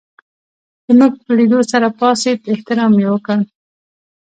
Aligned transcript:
زموږ 0.85 1.13
په 1.23 1.31
لېدو 1.37 1.59
سره 1.71 1.87
پاڅېد 1.99 2.39
احترام 2.53 2.93
یې 3.01 3.07
وکړ. 3.11 3.39